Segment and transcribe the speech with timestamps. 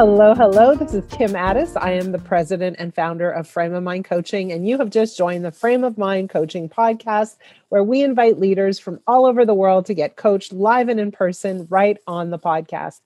[0.00, 0.74] Hello, hello.
[0.74, 1.76] This is Kim Ades.
[1.76, 5.18] I am the president and founder of Frame of Mind Coaching, and you have just
[5.18, 7.36] joined the Frame of Mind Coaching podcast,
[7.68, 11.12] where we invite leaders from all over the world to get coached live and in
[11.12, 13.00] person right on the podcast.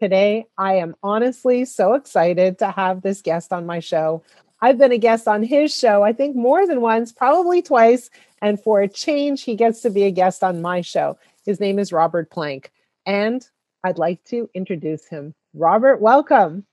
[0.00, 4.24] Today, I am honestly so excited to have this guest on my show.
[4.60, 8.10] I've been a guest on his show, I think more than once, probably twice.
[8.42, 11.16] And for a change, he gets to be a guest on my show.
[11.46, 12.72] His name is Robert Plank.
[13.06, 13.48] And
[13.84, 15.36] I'd like to introduce him.
[15.54, 16.66] Robert, welcome.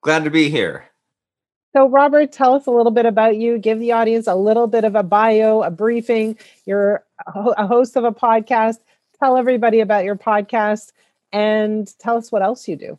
[0.00, 0.84] Glad to be here.
[1.74, 3.58] So, Robert, tell us a little bit about you.
[3.58, 6.38] Give the audience a little bit of a bio, a briefing.
[6.64, 8.76] You're a host of a podcast.
[9.22, 10.92] Tell everybody about your podcast
[11.32, 12.98] and tell us what else you do.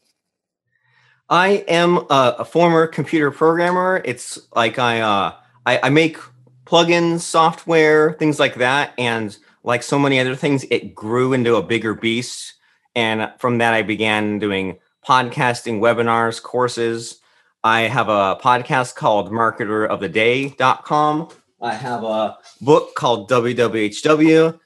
[1.30, 4.02] I am a, a former computer programmer.
[4.06, 5.34] It's like I, uh,
[5.66, 6.18] I I make
[6.66, 11.64] plugins, software, things like that, and like so many other things, it grew into a
[11.64, 12.54] bigger beast.
[12.96, 17.22] And from that, I began doing podcasting, webinars, courses.
[17.64, 21.30] I have a podcast called marketeroftheday.com.
[21.62, 24.60] I have a book called WWHW.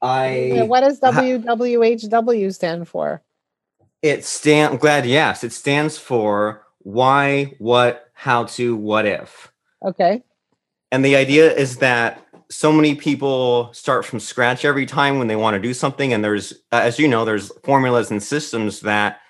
[0.00, 3.22] I what does WWHW stand for?
[4.00, 5.44] It stand I'm glad you asked.
[5.44, 9.52] It stands for why, what, how to, what if.
[9.84, 10.22] Okay.
[10.90, 15.36] And the idea is that so many people start from scratch every time when they
[15.36, 19.21] want to do something and there's as you know there's formulas and systems that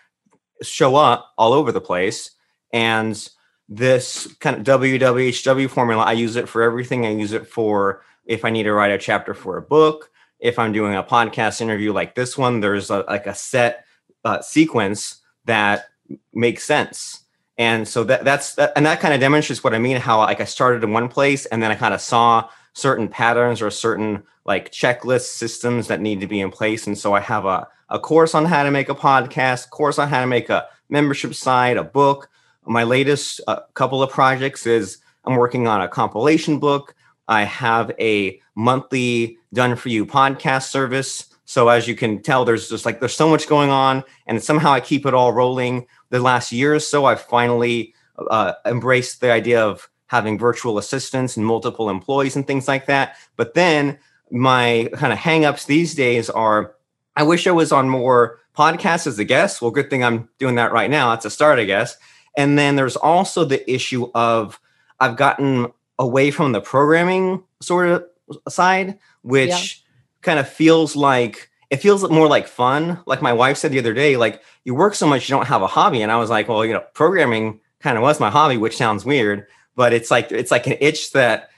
[0.62, 2.30] show up all over the place.
[2.72, 3.28] And
[3.68, 7.06] this kind of WWHW formula, I use it for everything.
[7.06, 10.58] I use it for if I need to write a chapter for a book, if
[10.58, 13.84] I'm doing a podcast interview like this one, there's a, like a set
[14.24, 15.86] uh, sequence that
[16.33, 17.24] makes sense.
[17.58, 19.98] And so that that's that, and that kind of demonstrates what I mean.
[19.98, 23.62] How like I started in one place and then I kind of saw certain patterns
[23.62, 26.86] or certain like checklist systems that need to be in place.
[26.86, 30.08] And so I have a a course on how to make a podcast, course on
[30.08, 32.28] how to make a membership site, a book.
[32.64, 36.94] My latest uh, couple of projects is I'm working on a compilation book.
[37.28, 41.27] I have a monthly done for you podcast service.
[41.44, 44.72] So as you can tell, there's just like there's so much going on, and somehow
[44.72, 45.86] I keep it all rolling.
[46.08, 47.94] The last year or so, I've finally
[48.30, 53.17] uh, embraced the idea of having virtual assistants and multiple employees and things like that.
[53.36, 53.98] But then
[54.30, 56.74] my kind of hangups these days are
[57.17, 59.62] I wish I was on more podcasts as a guest.
[59.62, 61.11] Well, good thing I'm doing that right now.
[61.11, 61.96] That's a start, I guess.
[62.36, 64.61] And then there's also the issue of
[65.00, 68.05] I've gotten away from the programming sort of
[68.52, 70.20] side, which yeah.
[70.20, 73.00] kind of feels like it feels more like fun.
[73.06, 75.62] Like my wife said the other day, like you work so much, you don't have
[75.62, 76.02] a hobby.
[76.02, 79.06] And I was like, well, you know, programming kind of was my hobby, which sounds
[79.06, 81.50] weird, but it's like it's like an itch that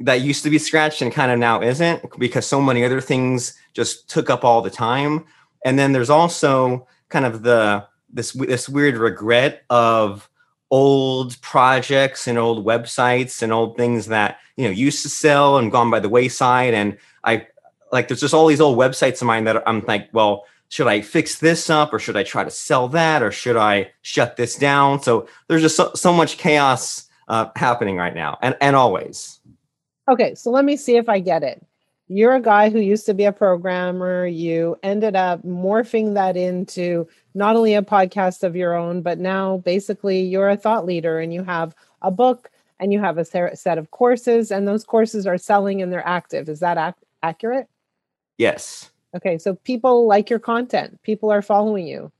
[0.00, 3.54] that used to be scratched and kind of now isn't because so many other things
[3.72, 5.24] just took up all the time.
[5.64, 10.28] And then there's also kind of the this this weird regret of
[10.70, 15.72] old projects and old websites and old things that you know used to sell and
[15.72, 16.74] gone by the wayside.
[16.74, 17.46] And I
[17.92, 21.02] like there's just all these old websites of mine that I'm like, well, should I
[21.02, 24.56] fix this up or should I try to sell that or should I shut this
[24.56, 25.02] down?
[25.02, 29.40] So there's just so, so much chaos uh, happening right now and and always.
[30.08, 31.64] Okay, so let me see if I get it.
[32.08, 34.26] You're a guy who used to be a programmer.
[34.26, 39.58] You ended up morphing that into not only a podcast of your own, but now
[39.58, 43.78] basically you're a thought leader and you have a book and you have a set
[43.78, 46.48] of courses, and those courses are selling and they're active.
[46.48, 47.68] Is that ac- accurate?
[48.38, 48.90] Yes.
[49.14, 52.10] Okay, so people like your content, people are following you.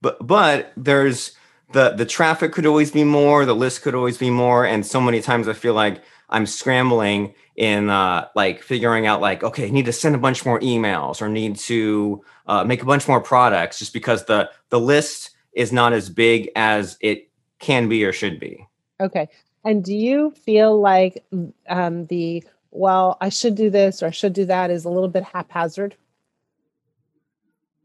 [0.00, 1.36] But but there's
[1.72, 5.00] the the traffic could always be more, the list could always be more, and so
[5.00, 9.86] many times I feel like I'm scrambling in uh, like figuring out like okay, need
[9.86, 13.78] to send a bunch more emails or need to uh, make a bunch more products
[13.78, 18.38] just because the the list is not as big as it can be or should
[18.38, 18.66] be.
[19.00, 19.28] Okay,
[19.64, 21.24] and do you feel like
[21.68, 25.08] um, the well, I should do this or I should do that is a little
[25.08, 25.96] bit haphazard?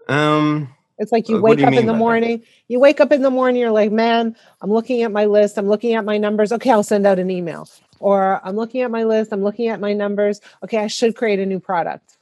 [0.07, 2.48] Um, it's like you wake you up in the morning, that?
[2.68, 5.68] you wake up in the morning, you're like, man, I'm looking at my list, I'm
[5.68, 6.51] looking at my numbers.
[6.51, 7.68] Okay, I'll send out an email
[8.00, 10.42] or I'm looking at my list, I'm looking at my numbers.
[10.63, 12.18] Okay, I should create a new product.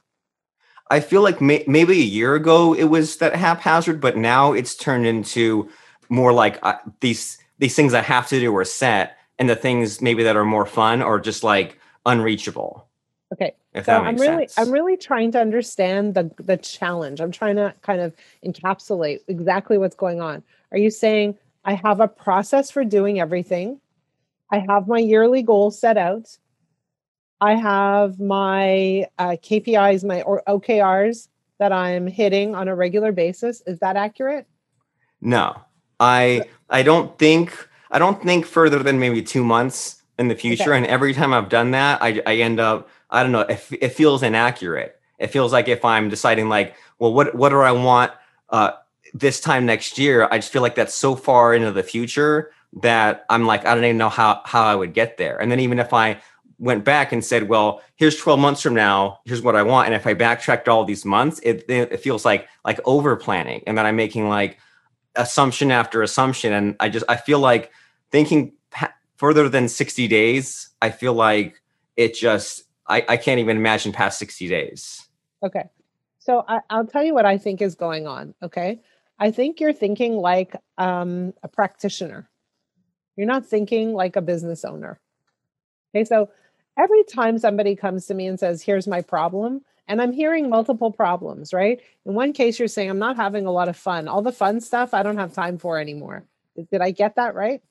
[0.90, 4.74] I feel like may- maybe a year ago it was that haphazard, but now it's
[4.74, 5.68] turned into
[6.08, 10.00] more like uh, these these things I have to do are set, and the things
[10.00, 12.88] maybe that are more fun are just like unreachable.
[13.40, 13.54] Okay,
[13.84, 14.58] so I'm really sense.
[14.58, 17.20] I'm really trying to understand the the challenge.
[17.20, 18.14] I'm trying to kind of
[18.44, 20.42] encapsulate exactly what's going on.
[20.72, 23.80] Are you saying I have a process for doing everything?
[24.50, 26.36] I have my yearly goals set out.
[27.40, 31.28] I have my uh, KPIs, my or OKRs
[31.58, 33.62] that I'm hitting on a regular basis.
[33.66, 34.46] Is that accurate?
[35.20, 35.62] No.
[36.00, 40.74] I I don't think I don't think further than maybe two months in the future.
[40.74, 40.78] Okay.
[40.78, 43.40] And every time I've done that, I I end up I don't know.
[43.40, 45.00] It, it feels inaccurate.
[45.18, 48.12] It feels like if I'm deciding like, well, what what do I want
[48.48, 48.72] uh,
[49.12, 50.28] this time next year?
[50.30, 52.52] I just feel like that's so far into the future
[52.82, 55.40] that I'm like I don't even know how how I would get there.
[55.40, 56.20] And then even if I
[56.60, 59.86] went back and said, well, here's 12 months from now, here's what I want.
[59.86, 63.76] And if I backtracked all these months, it, it feels like like over planning and
[63.78, 64.58] that I'm making like
[65.16, 66.52] assumption after assumption.
[66.52, 67.72] And I just, I feel like
[68.10, 68.52] thinking
[69.16, 71.60] further than 60 days, I feel like
[71.96, 75.08] it just, I, I can't even imagine past 60 days.
[75.44, 75.70] Okay.
[76.18, 78.34] So I, I'll tell you what I think is going on.
[78.42, 78.80] Okay.
[79.18, 82.28] I think you're thinking like um, a practitioner.
[83.16, 85.00] You're not thinking like a business owner.
[85.94, 86.04] Okay.
[86.04, 86.30] So
[86.76, 90.90] every time somebody comes to me and says, Here's my problem, and I'm hearing multiple
[90.90, 91.80] problems, right?
[92.04, 94.08] In one case, you're saying, I'm not having a lot of fun.
[94.08, 96.24] All the fun stuff I don't have time for anymore.
[96.70, 97.62] Did I get that right?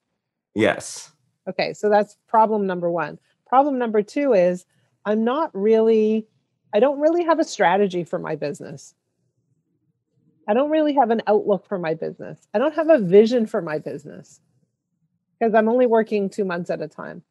[0.56, 1.12] Yes.
[1.48, 1.74] Okay.
[1.74, 3.20] So that's problem number one.
[3.48, 4.66] Problem number two is
[5.10, 6.28] I'm not really,
[6.72, 8.94] I don't really have a strategy for my business.
[10.48, 12.38] I don't really have an outlook for my business.
[12.54, 14.40] I don't have a vision for my business
[15.40, 17.24] because I'm only working two months at a time.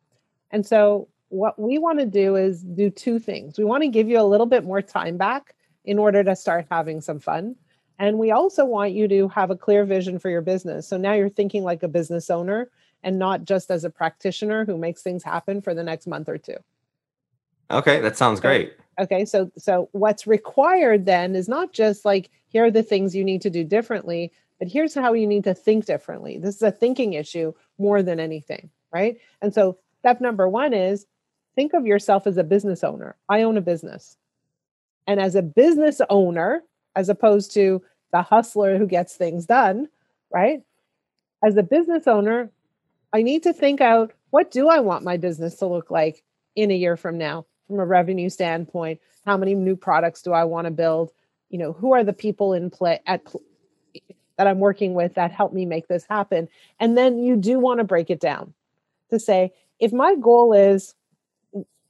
[0.51, 3.59] And so what we want to do is do two things.
[3.59, 5.55] We want to give you a little bit more time back
[5.85, 7.55] in order to start having some fun.
[8.01, 10.89] And we also want you to have a clear vision for your business.
[10.89, 12.71] So now you're thinking like a business owner
[13.05, 16.39] and not just as a practitioner who makes things happen for the next month or
[16.39, 16.57] two.
[17.71, 18.75] Okay, that sounds great.
[18.99, 23.25] Okay, so so what's required then is not just like here are the things you
[23.25, 26.39] need to do differently, but here's how you need to think differently.
[26.39, 29.19] This is a thinking issue more than anything, right?
[29.43, 31.07] And so step number 1 is
[31.55, 33.17] think of yourself as a business owner.
[33.29, 34.17] I own a business.
[35.07, 36.63] And as a business owner,
[36.97, 37.83] as opposed to
[38.13, 39.89] the hustler who gets things done,
[40.33, 40.63] right?
[41.45, 42.51] As a business owner,
[43.13, 46.23] I need to think out what do I want my business to look like
[46.57, 49.01] in a year from now from a revenue standpoint?
[49.25, 51.13] How many new products do I want to build?
[51.51, 53.23] You know, who are the people in play at
[54.37, 56.49] that I'm working with that help me make this happen?
[56.81, 58.55] And then you do want to break it down
[59.11, 60.95] to say, if my goal is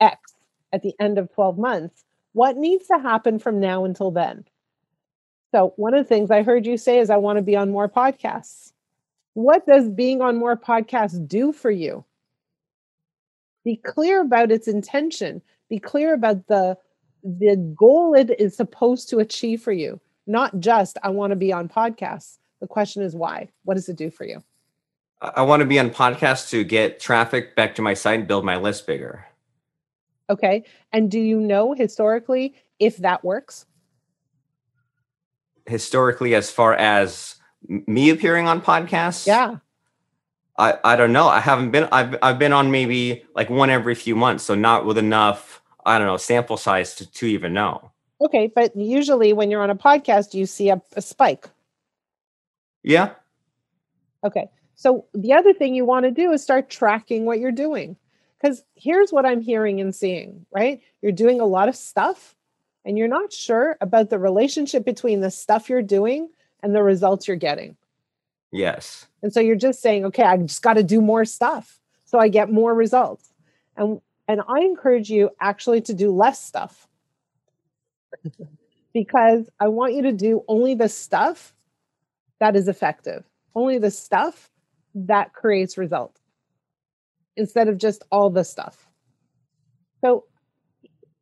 [0.01, 0.35] X
[0.73, 4.45] at the end of 12 months, what needs to happen from now until then?
[5.51, 7.71] So, one of the things I heard you say is, I want to be on
[7.71, 8.73] more podcasts.
[9.33, 12.05] What does being on more podcasts do for you?
[13.65, 15.43] Be clear about its intention.
[15.69, 16.77] Be clear about the,
[17.23, 21.53] the goal it is supposed to achieve for you, not just, I want to be
[21.53, 22.39] on podcasts.
[22.61, 23.51] The question is, why?
[23.65, 24.43] What does it do for you?
[25.21, 28.45] I want to be on podcasts to get traffic back to my site and build
[28.45, 29.27] my list bigger.
[30.31, 30.65] Okay.
[30.93, 33.67] And do you know historically if that works?
[35.67, 37.37] Historically, as far as
[37.69, 39.27] me appearing on podcasts?
[39.27, 39.57] Yeah.
[40.59, 41.29] I, I don't know.
[41.29, 44.85] I haven't been I've I've been on maybe like one every few months, so not
[44.85, 47.93] with enough, I don't know, sample size to, to even know.
[48.21, 51.49] Okay, but usually when you're on a podcast, you see a, a spike.
[52.83, 53.11] Yeah.
[54.25, 54.49] Okay.
[54.75, 57.97] So the other thing you want to do is start tracking what you're doing.
[58.41, 60.81] Because here's what I'm hearing and seeing, right?
[61.03, 62.37] You're doing a lot of stuff
[62.85, 66.29] and you're not sure about the relationship between the stuff you're doing
[66.63, 67.77] and the results you're getting.
[68.51, 69.07] Yes.
[69.23, 72.29] And so you're just saying, okay, I just got to do more stuff so I
[72.29, 73.31] get more results.
[73.77, 76.87] And and I encourage you actually to do less stuff.
[78.93, 81.55] because I want you to do only the stuff
[82.41, 83.25] that is effective.
[83.55, 84.51] Only the stuff
[84.95, 86.21] that creates results
[87.37, 88.89] instead of just all the stuff.
[90.01, 90.25] So,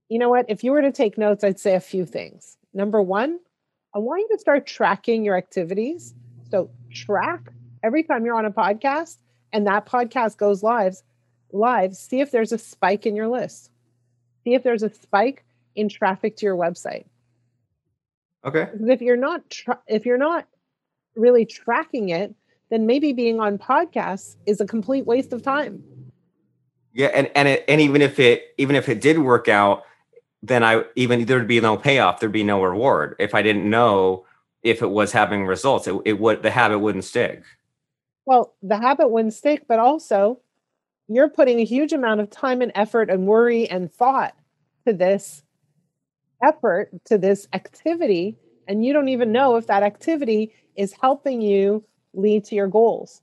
[0.08, 0.46] you know what?
[0.48, 2.56] If you were to take notes, I'd say a few things.
[2.72, 3.38] Number one,
[3.94, 6.14] I want you to start tracking your activities.
[6.50, 9.16] So, track every time you're on a podcast
[9.52, 10.96] and that podcast goes live,
[11.52, 13.70] live, see if there's a spike in your list.
[14.44, 17.06] See if there's a spike in traffic to your website.
[18.44, 18.68] Okay.
[18.80, 20.46] If you're not tra- if you're not
[21.16, 22.34] really tracking it,
[22.70, 25.82] then maybe being on podcasts is a complete waste of time.
[26.92, 29.84] Yeah, and and it, and even if it even if it did work out,
[30.42, 33.16] then I even there'd be no payoff, there'd be no reward.
[33.18, 34.24] If I didn't know
[34.66, 37.44] if it was having results, it, it would the habit wouldn't stick.
[38.24, 40.40] Well, the habit wouldn't stick, but also
[41.08, 44.34] you're putting a huge amount of time and effort and worry and thought
[44.84, 45.44] to this
[46.42, 51.84] effort, to this activity, and you don't even know if that activity is helping you
[52.12, 53.22] lead to your goals.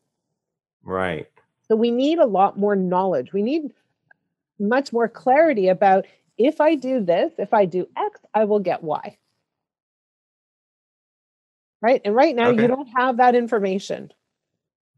[0.83, 1.27] Right.
[1.67, 3.33] So we need a lot more knowledge.
[3.33, 3.73] We need
[4.59, 6.05] much more clarity about
[6.37, 9.17] if I do this, if I do X, I will get Y.
[11.83, 12.01] Right.
[12.05, 12.61] And right now, okay.
[12.61, 14.09] you don't have that information.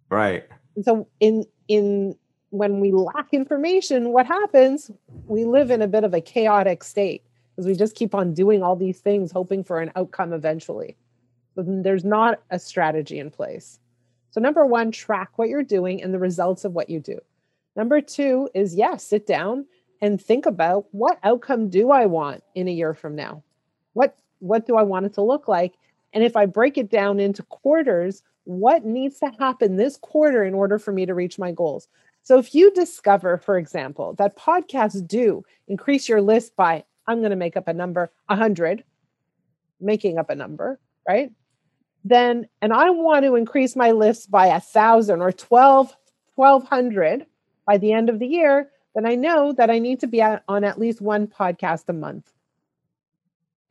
[0.10, 0.48] Right.
[0.76, 2.16] And so in in
[2.52, 4.92] when we lack information, what happens?
[5.26, 8.62] We live in a bit of a chaotic state because we just keep on doing
[8.62, 10.96] all these things, hoping for an outcome eventually.
[11.56, 13.80] But there's not a strategy in place.
[14.30, 17.18] So, number one, track what you're doing and the results of what you do.
[17.76, 19.66] Number two is yes, sit down
[20.02, 23.44] and think about what outcome do I want in a year from now?
[23.94, 25.74] What what do I want it to look like?
[26.16, 30.54] And if I break it down into quarters, what needs to happen this quarter in
[30.54, 31.90] order for me to reach my goals?
[32.24, 37.32] So if you discover, for example, that podcasts do increase your list by, I'm going
[37.32, 38.84] to make up a number, 100,
[39.80, 41.32] making up a number, right?
[42.04, 45.96] Then, and I want to increase my list by a thousand or 12,
[46.36, 47.26] 1200
[47.68, 50.64] by the end of the year, then I know that I need to be on
[50.64, 52.32] at least one podcast a month.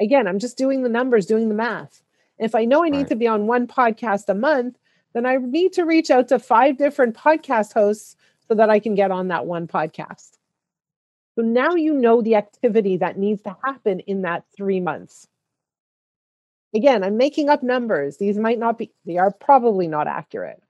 [0.01, 2.03] Again, I'm just doing the numbers, doing the math.
[2.39, 3.09] If I know I need right.
[3.09, 4.77] to be on one podcast a month,
[5.13, 8.17] then I need to reach out to five different podcast hosts
[8.49, 10.33] so that I can get on that one podcast.
[11.37, 15.27] So now you know the activity that needs to happen in that three months.
[16.75, 18.17] Again, I'm making up numbers.
[18.17, 20.61] These might not be, they are probably not accurate.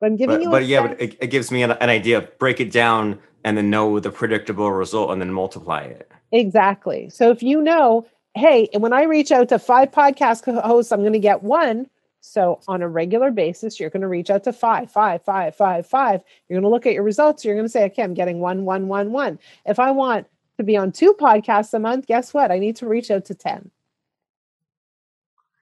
[0.00, 2.22] But I'm giving but, you But yeah, but it, it, gives me an, an idea.
[2.38, 6.10] Break it down and then know the predictable result and then multiply it.
[6.30, 7.08] Exactly.
[7.10, 8.06] So if you know,
[8.38, 11.88] hey, and when I reach out to five podcast hosts, I'm going to get one.
[12.20, 15.86] So on a regular basis, you're going to reach out to five, five, five, five,
[15.86, 16.22] five.
[16.48, 17.44] You're going to look at your results.
[17.44, 19.38] You're going to say, okay, I'm getting one, one, one, one.
[19.66, 20.26] If I want
[20.58, 22.50] to be on two podcasts a month, guess what?
[22.50, 23.70] I need to reach out to 10.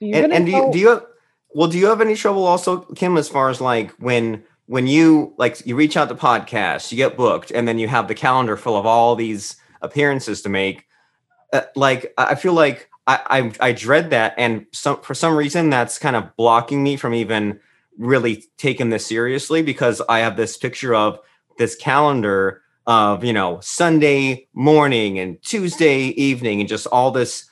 [0.00, 1.06] and, and do, you, do you have,
[1.50, 5.33] well, do you have any trouble also, Kim, as far as like when, when you
[5.38, 8.56] like you reach out to podcasts, you get booked, and then you have the calendar
[8.56, 10.85] full of all these appearances to make.
[11.53, 15.71] Uh, like I feel like I, I, I dread that, and some for some reason
[15.71, 17.61] that's kind of blocking me from even
[17.99, 21.19] really taking this seriously because I have this picture of
[21.59, 27.49] this calendar of you know Sunday morning and Tuesday evening and just all this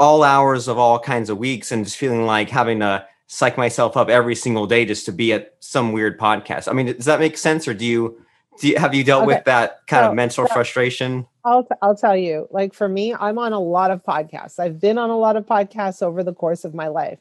[0.00, 3.96] all hours of all kinds of weeks and just feeling like having to psych myself
[3.96, 6.68] up every single day just to be at some weird podcast.
[6.68, 8.20] I mean, does that make sense or do you
[8.60, 9.34] do you, have you dealt okay.
[9.34, 11.26] with that kind so, of mental so frustration?
[11.44, 12.46] I'll t- I'll tell you.
[12.50, 14.58] Like for me, I'm on a lot of podcasts.
[14.58, 17.18] I've been on a lot of podcasts over the course of my life,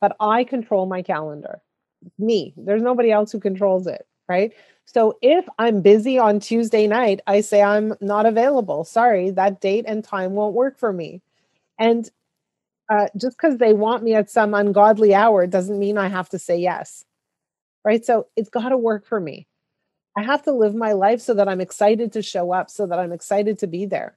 [0.00, 1.60] but I control my calendar.
[2.18, 2.54] Me.
[2.56, 4.52] There's nobody else who controls it, right?
[4.86, 8.84] So if I'm busy on Tuesday night, I say I'm not available.
[8.84, 11.22] Sorry, that date and time won't work for me.
[11.78, 12.10] And
[12.90, 16.38] uh, just because they want me at some ungodly hour doesn't mean I have to
[16.40, 17.04] say yes.
[17.84, 18.04] Right.
[18.04, 19.46] So it's got to work for me.
[20.16, 22.98] I have to live my life so that I'm excited to show up, so that
[22.98, 24.16] I'm excited to be there.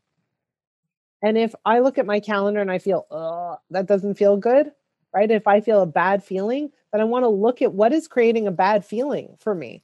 [1.23, 4.71] And if I look at my calendar and I feel, oh, that doesn't feel good,
[5.13, 5.29] right?
[5.29, 8.47] If I feel a bad feeling, then I want to look at what is creating
[8.47, 9.83] a bad feeling for me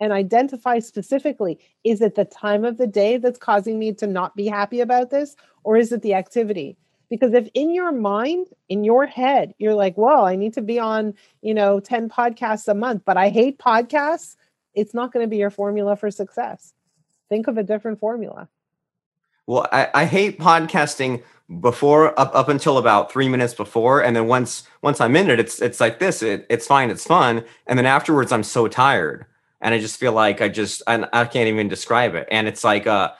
[0.00, 4.34] and identify specifically is it the time of the day that's causing me to not
[4.34, 6.76] be happy about this, or is it the activity?
[7.08, 10.80] Because if in your mind, in your head, you're like, well, I need to be
[10.80, 14.34] on, you know, 10 podcasts a month, but I hate podcasts,
[14.74, 16.72] it's not going to be your formula for success.
[17.28, 18.48] Think of a different formula.
[19.46, 21.22] Well, I, I hate podcasting
[21.60, 25.38] before up, up until about three minutes before and then once once i'm in it
[25.38, 29.26] it's it's like this it, it's fine it's fun and then afterwards i'm so tired
[29.60, 32.64] and i just feel like i just I, I can't even describe it and it's
[32.64, 33.12] like uh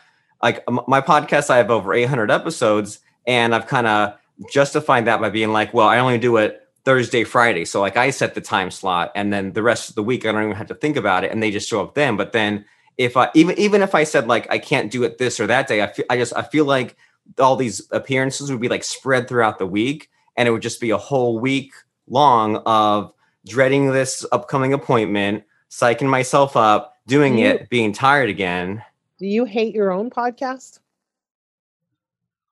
[0.42, 4.18] like my podcast i have over 800 episodes and I've kind of
[4.50, 7.65] justified that by being like, well, I only do it Thursday, Friday.
[7.65, 10.33] So like I set the time slot and then the rest of the week I
[10.33, 12.17] don't even have to think about it and they just show up then.
[12.17, 12.65] But then
[12.99, 15.69] if I even even if I said like I can't do it this or that
[15.69, 16.97] day, I feel I just I feel like
[17.39, 20.91] all these appearances would be like spread throughout the week and it would just be
[20.91, 21.73] a whole week
[22.09, 23.12] long of
[23.47, 28.83] dreading this upcoming appointment, psyching myself up, doing you, it, being tired again.
[29.19, 30.81] Do you hate your own podcast?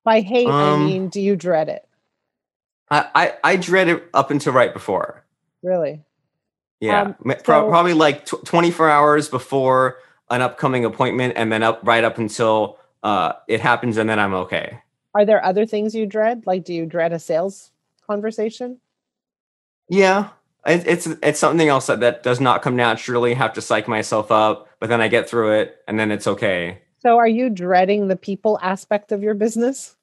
[0.05, 1.87] By hate, um, I mean, do you dread it?
[2.91, 5.25] I, I, I dread it up until right before.
[5.63, 6.03] Really?
[6.81, 9.99] Yeah, um, so, probably like tw- 24 hours before
[10.31, 14.33] an upcoming appointment, and then up right up until uh, it happens, and then I'm
[14.33, 14.81] okay.
[15.15, 16.45] Are there other things you dread?
[16.47, 17.71] Like, do you dread a sales
[18.07, 18.81] conversation?
[19.89, 20.31] Yeah,
[20.65, 23.35] it, it's it's something else that, that does not come naturally.
[23.35, 26.81] Have to psych myself up, but then I get through it, and then it's okay.
[27.01, 29.97] So are you dreading the people aspect of your business?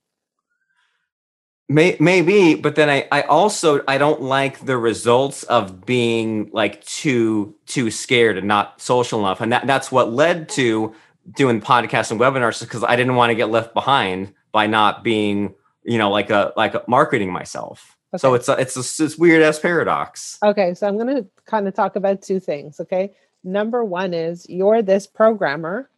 [1.70, 6.82] May, maybe, but then I, I also I don't like the results of being like
[6.86, 10.96] too too scared and not social enough, and that, that's what led to
[11.36, 15.56] doing podcasts and webinars because I didn't want to get left behind by not being
[15.84, 17.98] you know like a like a marketing myself.
[18.14, 18.22] Okay.
[18.22, 20.38] So it's a, it's a, this weird ass paradox.
[20.42, 22.80] Okay, so I'm going to kind of talk about two things.
[22.80, 25.90] Okay, number one is you're this programmer.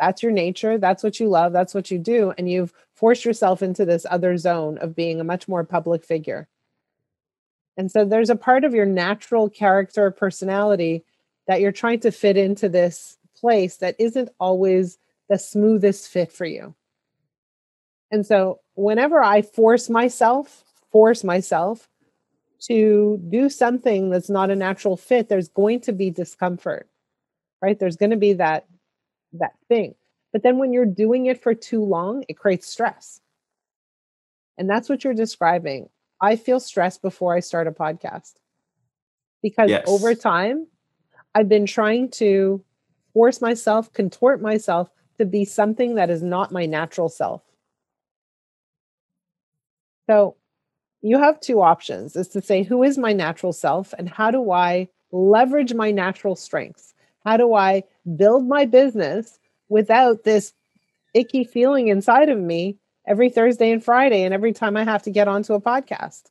[0.00, 0.78] That's your nature.
[0.78, 1.52] That's what you love.
[1.52, 5.24] That's what you do, and you've forced yourself into this other zone of being a
[5.24, 6.48] much more public figure.
[7.76, 11.04] And so there's a part of your natural character personality
[11.46, 16.46] that you're trying to fit into this place that isn't always the smoothest fit for
[16.46, 16.74] you.
[18.10, 21.88] And so whenever I force myself, force myself
[22.68, 26.88] to do something that's not a natural fit, there's going to be discomfort.
[27.62, 27.78] Right?
[27.78, 28.66] There's going to be that
[29.34, 29.94] that thing.
[30.32, 33.20] But then when you're doing it for too long, it creates stress.
[34.58, 35.88] And that's what you're describing.
[36.20, 38.34] I feel stressed before I start a podcast
[39.42, 39.84] because yes.
[39.86, 40.66] over time,
[41.34, 42.62] I've been trying to
[43.14, 47.42] force myself, contort myself to be something that is not my natural self.
[50.08, 50.36] So
[51.02, 54.50] you have two options is to say, who is my natural self and how do
[54.50, 56.94] I leverage my natural strengths?
[57.24, 57.84] How do I
[58.16, 59.38] build my business
[59.68, 60.52] without this
[61.14, 62.76] icky feeling inside of me
[63.06, 66.24] every Thursday and Friday and every time I have to get onto a podcast?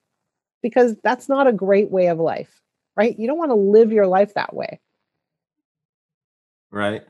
[0.62, 2.62] Because that's not a great way of life,
[2.96, 3.18] right?
[3.18, 4.80] You don't want to live your life that way.
[6.72, 7.04] Right.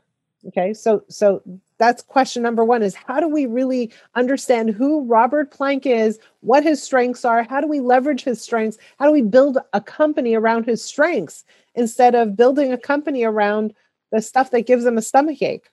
[0.48, 0.74] Okay.
[0.74, 1.42] So so
[1.78, 6.64] that's question number 1 is how do we really understand who Robert Plank is, what
[6.64, 8.78] his strengths are, how do we leverage his strengths?
[9.00, 11.44] How do we build a company around his strengths
[11.76, 13.74] instead of building a company around
[14.12, 15.70] the stuff that gives them a stomach ache?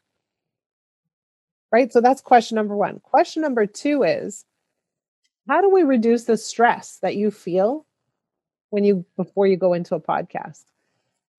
[1.73, 1.93] Right?
[1.93, 3.01] So that's question number 1.
[3.01, 4.45] Question number 2 is
[5.49, 7.87] how do we reduce the stress that you feel
[8.71, 10.65] when you before you go into a podcast?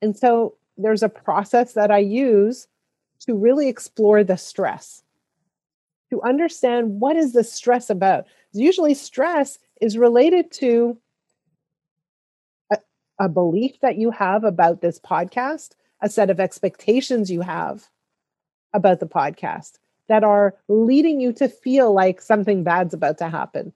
[0.02, 2.68] And so there's a process that I use
[3.22, 5.04] to really explore the stress,
[6.12, 8.26] to understand what is the stress about.
[8.54, 10.98] Usually, stress is related to
[12.72, 12.78] a,
[13.20, 17.88] a belief that you have about this podcast, a set of expectations you have
[18.74, 19.74] about the podcast
[20.08, 23.74] that are leading you to feel like something bad's about to happen.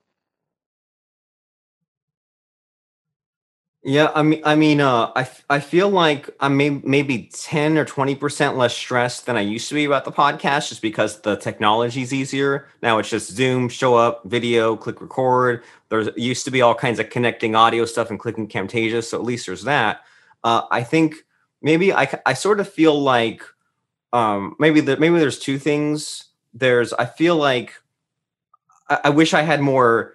[3.84, 7.86] Yeah, I mean, I mean, uh, I I feel like I'm maybe maybe ten or
[7.86, 11.36] twenty percent less stressed than I used to be about the podcast, just because the
[11.36, 13.00] technology is easier now.
[13.00, 15.64] It's just Zoom, show up, video, click record.
[15.90, 19.24] There's used to be all kinds of connecting audio stuff and clicking Camtasia, so at
[19.24, 20.02] least there's that.
[20.44, 21.16] Uh, I think
[21.62, 23.44] maybe I I sort of feel like
[24.14, 26.26] um, maybe that maybe there's two things.
[26.54, 27.74] There's I feel like
[28.90, 30.14] I, I wish I had more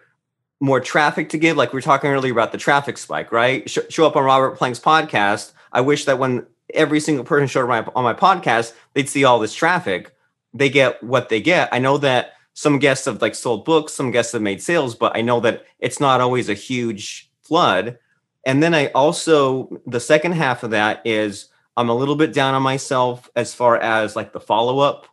[0.60, 1.56] more traffic to give.
[1.56, 3.68] Like we were talking earlier about the traffic spike right?
[3.68, 5.52] Sh- show up on robert plank's podcast.
[5.72, 9.38] I wish that when every single person showed up on my podcast they'd see all
[9.38, 10.12] this traffic.
[10.52, 11.68] They get what they get.
[11.72, 15.14] I know that some guests have like sold books some guests have made sales but
[15.14, 17.98] i know that it's not always a huge flood
[18.46, 22.54] and then i also the second half of that is i'm a little bit down
[22.54, 25.06] on myself as far as like the follow-up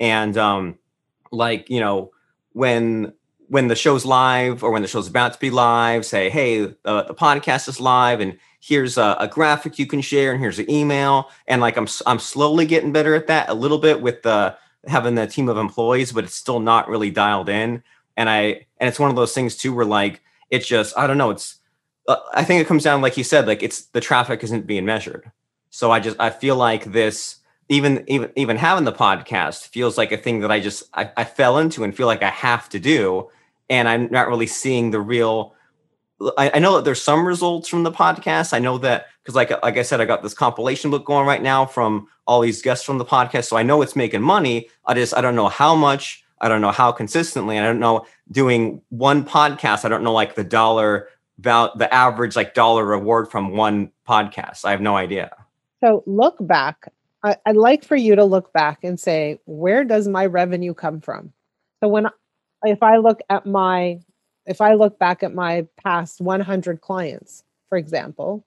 [0.00, 0.78] and um
[1.30, 2.10] like you know
[2.52, 3.12] when
[3.48, 7.02] when the show's live or when the show's about to be live, say, hey, uh,
[7.02, 10.70] the podcast is live and here's a, a, graphic you can share and here's an
[10.70, 11.30] email.
[11.46, 14.56] And like I'm, I'm slowly getting better at that a little bit with the
[14.88, 17.82] having the team of employees, but it's still not really dialed in.
[18.16, 20.20] And I, and it's one of those things too, where like,
[20.50, 21.30] it's just, I don't know.
[21.30, 21.60] It's,
[22.08, 24.84] Uh, I think it comes down, like you said, like it's the traffic isn't being
[24.84, 25.30] measured.
[25.70, 27.36] So I just, I feel like this,
[27.68, 31.24] even even even having the podcast feels like a thing that I just I, I
[31.24, 33.28] fell into and feel like I have to do
[33.68, 35.54] and I'm not really seeing the real.
[36.38, 38.54] I, I know that there's some results from the podcast.
[38.54, 41.42] I know that because, like, like I said, I got this compilation book going right
[41.42, 44.68] now from all these guests from the podcast, so I know it's making money.
[44.86, 46.24] I just I don't know how much.
[46.40, 47.58] I don't know how consistently.
[47.58, 49.84] I don't know doing one podcast.
[49.84, 54.64] I don't know like the dollar about the average like dollar reward from one podcast.
[54.64, 55.30] I have no idea.
[55.80, 56.92] So look back.
[57.22, 61.00] I, I'd like for you to look back and say, where does my revenue come
[61.00, 61.32] from?
[61.80, 62.08] So when
[62.64, 64.00] if I look at my
[64.46, 68.44] if I look back at my past 100 clients, for example,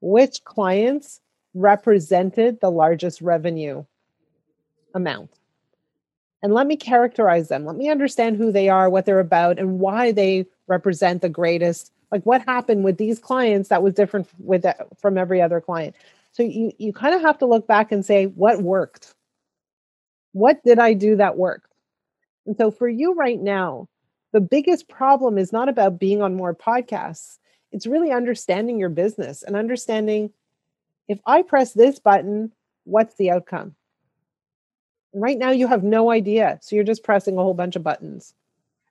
[0.00, 1.20] which clients
[1.54, 3.84] represented the largest revenue
[4.94, 5.30] amount?
[6.42, 7.64] And let me characterize them.
[7.64, 11.92] Let me understand who they are, what they're about, and why they represent the greatest.
[12.12, 15.96] Like what happened with these clients that was different with that, from every other client.
[16.32, 19.14] So you you kind of have to look back and say what worked.
[20.32, 21.72] What did I do that worked?
[22.46, 23.88] And so for you right now,
[24.32, 27.38] the biggest problem is not about being on more podcasts.
[27.70, 30.30] It's really understanding your business and understanding
[31.08, 32.52] if I press this button,
[32.84, 33.74] what's the outcome?
[35.14, 36.58] Right now, you have no idea.
[36.62, 38.34] So you're just pressing a whole bunch of buttons.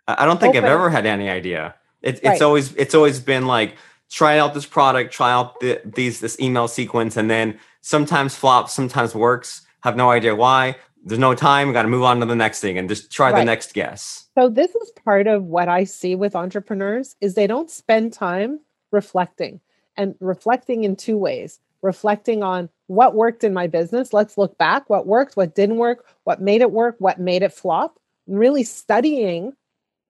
[0.08, 0.66] I don't think Open.
[0.66, 1.76] I've ever had any idea.
[2.02, 2.42] It, it's Right.
[2.42, 3.76] always it's always been like
[4.10, 8.74] try out this product, try out the, these this email sequence, and then sometimes flops,
[8.74, 9.62] sometimes works.
[9.84, 10.76] Have no idea why.
[11.04, 11.74] There's no time.
[11.74, 14.28] Got to move on to the next thing and just try the next guess.
[14.38, 18.60] So this is part of what I see with entrepreneurs is they don't spend time
[18.92, 19.60] reflecting
[19.98, 21.60] and reflecting in two ways.
[21.82, 24.14] Reflecting on what worked in my business.
[24.14, 24.88] Let's look back.
[24.88, 27.98] What worked, what didn't work, what made it work, what made it flop.
[28.28, 29.54] Really studying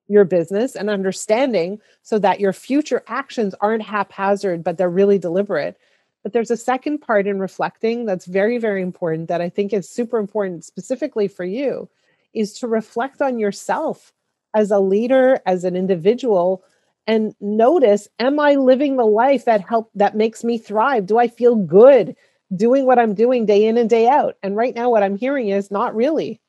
[0.08, 5.78] your business and understanding so that your future actions aren't haphazard, but they're really deliberate.
[6.22, 9.88] But there's a second part in reflecting that's very, very important that I think is
[9.88, 11.88] super important specifically for you
[12.32, 14.12] is to reflect on yourself
[14.54, 16.62] as a leader, as an individual,
[17.06, 21.06] and notice am I living the life that help that makes me thrive?
[21.06, 22.16] Do I feel good
[22.54, 24.36] doing what I'm doing day in and day out?
[24.42, 26.40] And right now, what I'm hearing is not really.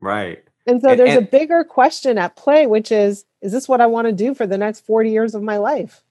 [0.00, 0.47] Right.
[0.68, 3.86] And so And- there's a bigger question at play, which is is this what I
[3.86, 6.02] want to do for the next 40 years of my life?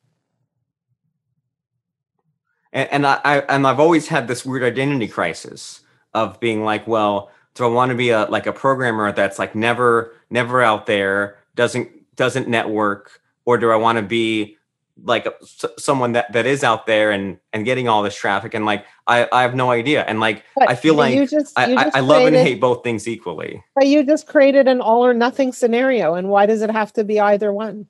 [2.73, 5.81] and, and I, I and I've always had this weird identity crisis
[6.13, 9.55] of being like, well, do I want to be a like a programmer that's like
[9.55, 14.56] never never out there, doesn't doesn't network, or do I want to be
[15.03, 18.53] like uh, s- someone that that is out there and and getting all this traffic
[18.53, 21.57] and like I I have no idea and like But I feel like you just,
[21.57, 23.63] I, you I, just I love and hate both things equally.
[23.75, 26.15] But you just created an all or nothing scenario.
[26.15, 27.87] And why does it have to be either one?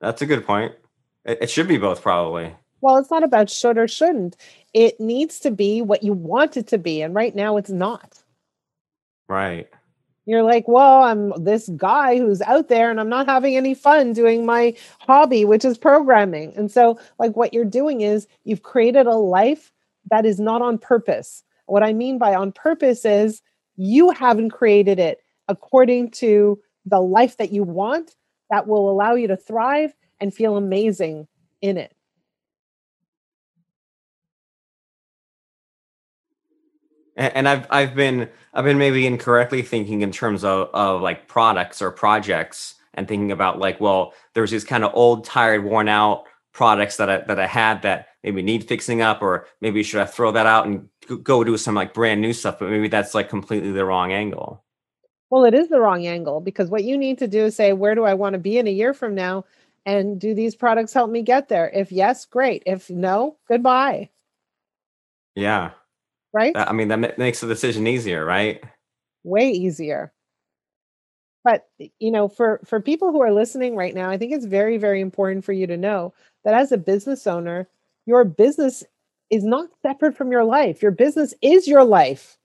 [0.00, 0.74] That's a good point.
[1.24, 2.54] It, it should be both probably.
[2.80, 4.36] Well, it's not about should or shouldn't.
[4.72, 7.02] It needs to be what you want it to be.
[7.02, 8.22] And right now it's not.
[9.28, 9.68] Right.
[10.28, 14.12] You're like, well, I'm this guy who's out there and I'm not having any fun
[14.12, 16.52] doing my hobby, which is programming.
[16.54, 19.72] And so, like, what you're doing is you've created a life
[20.10, 21.44] that is not on purpose.
[21.64, 23.40] What I mean by on purpose is
[23.76, 28.14] you haven't created it according to the life that you want
[28.50, 31.26] that will allow you to thrive and feel amazing
[31.62, 31.94] in it.
[37.18, 41.28] And, and I've I've been I've been maybe incorrectly thinking in terms of of like
[41.28, 45.88] products or projects and thinking about like well there's these kind of old tired worn
[45.88, 50.00] out products that I that I had that maybe need fixing up or maybe should
[50.00, 50.88] I throw that out and
[51.22, 54.64] go do some like brand new stuff but maybe that's like completely the wrong angle.
[55.30, 57.94] Well, it is the wrong angle because what you need to do is say, where
[57.94, 59.44] do I want to be in a year from now?
[59.84, 61.68] And do these products help me get there?
[61.68, 62.62] If yes, great.
[62.64, 64.08] If no, goodbye.
[65.34, 65.72] Yeah,
[66.32, 66.54] Right?
[66.54, 68.62] that, I mean that makes the decision easier, right?
[69.24, 70.12] Way easier.
[71.44, 74.76] But you know, for for people who are listening right now, I think it's very
[74.76, 76.12] very important for you to know
[76.44, 77.68] that as a business owner,
[78.06, 78.84] your business
[79.30, 80.82] is not separate from your life.
[80.82, 82.38] Your business is your life.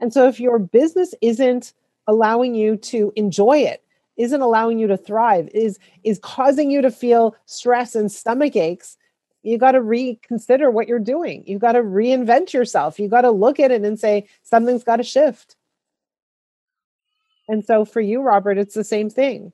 [0.00, 1.72] And so if your business isn't
[2.06, 3.84] allowing you to enjoy it,
[4.16, 8.96] isn't allowing you to thrive, is is causing you to feel stress and stomach aches,
[9.42, 11.42] you got to reconsider what you're doing.
[11.46, 12.98] You got to reinvent yourself.
[12.98, 15.56] You got to look at it and say something's got to shift.
[17.48, 19.52] And so for you, Robert, it's the same thing.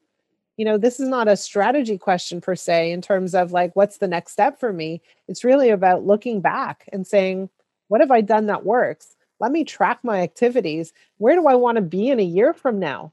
[0.56, 3.98] You know, this is not a strategy question per se in terms of like, what's
[3.98, 5.00] the next step for me?
[5.26, 7.48] It's really about looking back and saying,
[7.86, 9.16] what have I done that works?
[9.40, 10.92] Let me track my activities.
[11.18, 13.12] Where do I want to be in a year from now?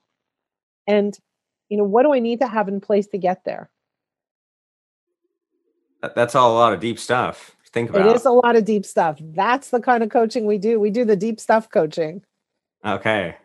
[0.88, 1.18] And,
[1.70, 3.70] you know, what do I need to have in place to get there?
[6.06, 7.56] That- That's all a lot of deep stuff.
[7.74, 8.08] Think about.
[8.08, 9.18] It is a lot of deep stuff.
[9.20, 10.80] That's the kind of coaching we do.
[10.80, 12.22] We do the deep stuff coaching.
[12.86, 13.36] okay.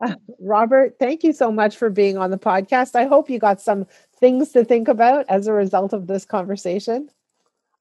[0.40, 2.94] Robert, thank you so much for being on the podcast.
[2.94, 3.86] I hope you got some
[4.20, 7.08] things to think about as a result of this conversation.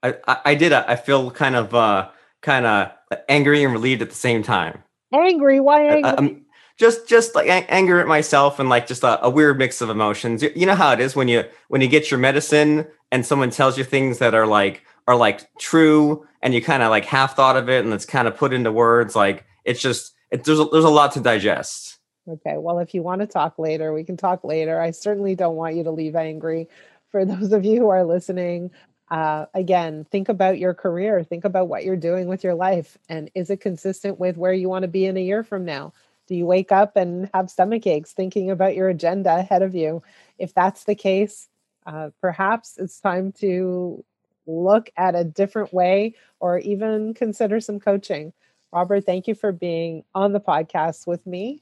[0.01, 0.73] I, I, I did.
[0.73, 2.09] I feel kind of uh
[2.41, 2.91] kind of
[3.29, 4.81] angry and relieved at the same time.
[5.13, 5.59] Angry?
[5.59, 6.11] Why I- angry?
[6.17, 6.45] I'm
[6.77, 9.89] just just like ang- anger at myself and like just a, a weird mix of
[9.89, 10.41] emotions.
[10.41, 13.49] You, you know how it is when you when you get your medicine and someone
[13.49, 17.35] tells you things that are like are like true and you kind of like half
[17.35, 19.15] thought of it and it's kind of put into words.
[19.15, 21.99] Like it's just it, there's a, there's a lot to digest.
[22.27, 24.81] Okay, well, if you want to talk later, we can talk later.
[24.81, 26.67] I certainly don't want you to leave angry.
[27.09, 28.71] For those of you who are listening,
[29.09, 33.31] uh, again, think about your career, think about what you're doing with your life, and
[33.33, 35.93] is it consistent with where you want to be in a year from now?
[36.27, 40.03] Do you wake up and have stomach aches thinking about your agenda ahead of you?
[40.37, 41.47] If that's the case,
[41.87, 44.03] uh, perhaps it's time to
[44.45, 48.33] look at a different way or even consider some coaching.
[48.71, 51.61] Robert, thank you for being on the podcast with me.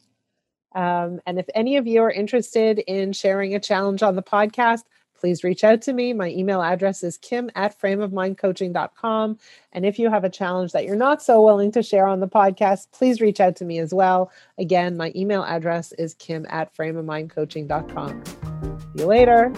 [0.74, 4.82] Um, and if any of you are interested in sharing a challenge on the podcast,
[5.18, 6.12] please reach out to me.
[6.12, 9.40] My email address is kim at frameofmindcoaching.com.
[9.72, 12.28] And if you have a challenge that you're not so willing to share on the
[12.28, 14.32] podcast, please reach out to me as well.
[14.58, 18.24] Again, my email address is kim at frameofmindcoaching.com.
[18.26, 19.54] See you later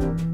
[0.00, 0.33] you